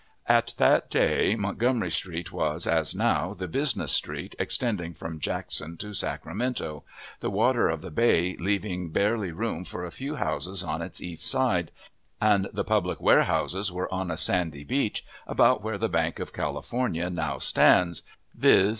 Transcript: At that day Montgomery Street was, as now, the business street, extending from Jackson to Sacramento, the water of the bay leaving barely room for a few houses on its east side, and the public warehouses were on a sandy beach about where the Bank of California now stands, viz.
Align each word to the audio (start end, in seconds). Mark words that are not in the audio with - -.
At 0.25 0.55
that 0.57 0.89
day 0.89 1.35
Montgomery 1.35 1.91
Street 1.91 2.31
was, 2.31 2.65
as 2.65 2.95
now, 2.95 3.35
the 3.35 3.47
business 3.47 3.91
street, 3.91 4.33
extending 4.39 4.95
from 4.95 5.19
Jackson 5.19 5.77
to 5.77 5.93
Sacramento, 5.93 6.83
the 7.19 7.29
water 7.29 7.69
of 7.69 7.83
the 7.83 7.91
bay 7.91 8.35
leaving 8.39 8.89
barely 8.89 9.31
room 9.31 9.63
for 9.63 9.85
a 9.85 9.91
few 9.91 10.15
houses 10.15 10.63
on 10.63 10.81
its 10.81 11.01
east 11.03 11.27
side, 11.29 11.69
and 12.19 12.49
the 12.51 12.63
public 12.63 12.99
warehouses 12.99 13.71
were 13.71 13.93
on 13.93 14.09
a 14.09 14.17
sandy 14.17 14.63
beach 14.63 15.05
about 15.27 15.61
where 15.61 15.77
the 15.77 15.87
Bank 15.87 16.17
of 16.17 16.33
California 16.33 17.07
now 17.11 17.37
stands, 17.37 18.01
viz. 18.33 18.69